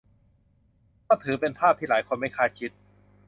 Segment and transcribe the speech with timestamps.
[1.07, 2.71] ก็ถือเป็นภาพที่หลายคนไม่คาดคิด